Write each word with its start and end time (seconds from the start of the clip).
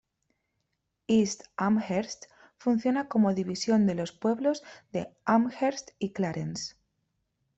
East 1.15 1.43
Amherst 1.59 2.25
funciona 2.57 3.07
como 3.07 3.35
división 3.35 3.85
de 3.85 3.93
los 3.93 4.11
pueblos 4.13 4.63
de 4.91 5.15
Amherst 5.25 5.91
y 5.99 6.11
Clarence. 6.11 6.73